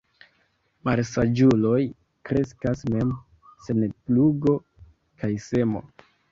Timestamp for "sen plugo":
3.69-4.59